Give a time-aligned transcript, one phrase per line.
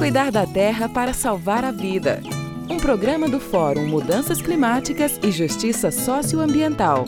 [0.00, 2.22] Cuidar da terra para salvar a vida.
[2.70, 7.04] Um programa do Fórum Mudanças Climáticas e Justiça Socioambiental.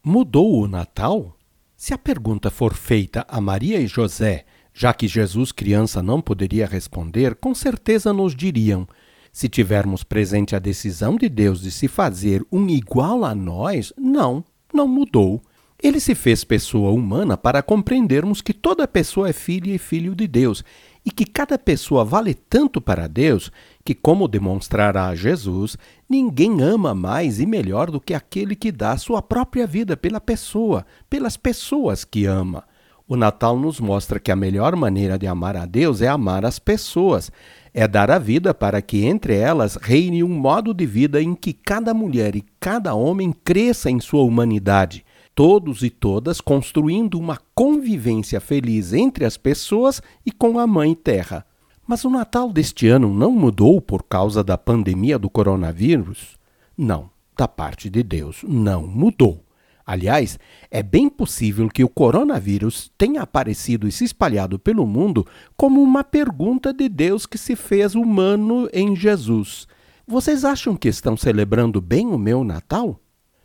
[0.00, 1.36] Mudou o Natal?
[1.76, 6.68] Se a pergunta for feita a Maria e José, já que Jesus criança não poderia
[6.68, 8.86] responder, com certeza nos diriam:
[9.32, 14.44] se tivermos presente a decisão de Deus de se fazer um igual a nós, não,
[14.72, 15.42] não mudou.
[15.82, 20.28] Ele se fez pessoa humana para compreendermos que toda pessoa é filha e filho de
[20.28, 20.62] Deus
[21.04, 23.50] e que cada pessoa vale tanto para Deus
[23.84, 25.76] que, como demonstrará Jesus,
[26.08, 30.86] ninguém ama mais e melhor do que aquele que dá sua própria vida pela pessoa,
[31.10, 32.62] pelas pessoas que ama.
[33.08, 36.60] O Natal nos mostra que a melhor maneira de amar a Deus é amar as
[36.60, 37.32] pessoas,
[37.74, 41.52] é dar a vida para que entre elas reine um modo de vida em que
[41.52, 45.04] cada mulher e cada homem cresça em sua humanidade
[45.34, 51.46] todos e todas construindo uma convivência feliz entre as pessoas e com a Mãe Terra.
[51.86, 56.36] Mas o Natal deste ano não mudou por causa da pandemia do coronavírus?
[56.76, 59.44] Não, da parte de Deus, não mudou.
[59.84, 60.38] Aliás,
[60.70, 65.26] é bem possível que o coronavírus tenha aparecido e se espalhado pelo mundo
[65.56, 69.66] como uma pergunta de Deus que se fez humano em Jesus.
[70.06, 73.00] Vocês acham que estão celebrando bem o meu Natal?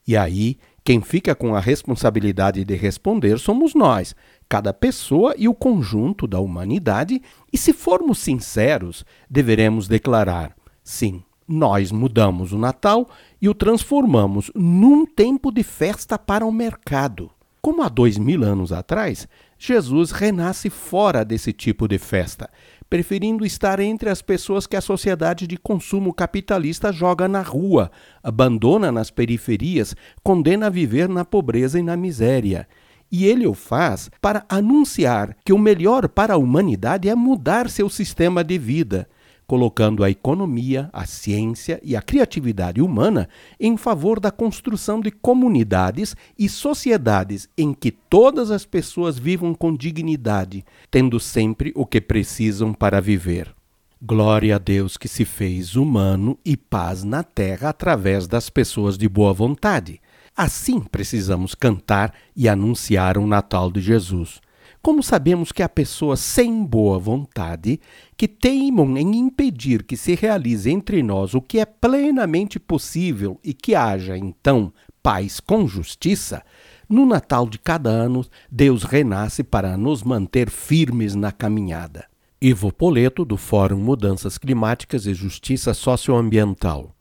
[0.07, 0.57] E aí
[0.87, 4.15] quem fica com a responsabilidade de responder somos nós,
[4.47, 7.21] cada pessoa e o conjunto da humanidade,
[7.51, 13.05] e se formos sinceros, deveremos declarar: sim, nós mudamos o Natal
[13.41, 17.29] e o transformamos num tempo de festa para o mercado.
[17.61, 19.27] Como há dois mil anos atrás,
[19.59, 22.49] Jesus renasce fora desse tipo de festa
[22.89, 27.91] preferindo estar entre as pessoas que a sociedade de consumo capitalista joga na rua,
[28.23, 32.67] abandona nas periferias, condena a viver na pobreza e na miséria.
[33.11, 37.89] E ele o faz para anunciar que o melhor para a humanidade é mudar seu
[37.89, 39.07] sistema de vida,
[39.47, 46.15] colocando a economia, a ciência e a criatividade humana em favor da construção de comunidades
[46.37, 52.73] e sociedades em que todas as pessoas vivam com dignidade, tendo sempre o que precisam
[52.73, 53.55] para viver.
[53.99, 59.09] Glória a Deus que se fez humano e paz na terra através das pessoas de
[59.09, 59.99] boa vontade.
[60.35, 64.39] Assim precisamos cantar e anunciar o Natal de Jesus.
[64.81, 67.79] Como sabemos que há pessoas sem boa vontade
[68.15, 73.53] que teimam em impedir que se realize entre nós o que é plenamente possível e
[73.53, 74.71] que haja, então,
[75.03, 76.43] paz com justiça,
[76.89, 82.05] no Natal de cada ano, Deus renasce para nos manter firmes na caminhada.
[82.39, 86.95] Ivo Poleto, do Fórum Mudanças Climáticas e Justiça Socioambiental.